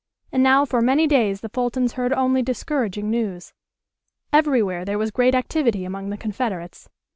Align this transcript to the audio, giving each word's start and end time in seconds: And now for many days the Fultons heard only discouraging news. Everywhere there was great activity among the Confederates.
And 0.31 0.41
now 0.41 0.65
for 0.65 0.81
many 0.81 1.05
days 1.05 1.41
the 1.41 1.49
Fultons 1.49 1.91
heard 1.91 2.11
only 2.11 2.41
discouraging 2.41 3.11
news. 3.11 3.53
Everywhere 4.33 4.83
there 4.83 4.97
was 4.97 5.11
great 5.11 5.35
activity 5.35 5.85
among 5.85 6.09
the 6.09 6.17
Confederates. 6.17 6.89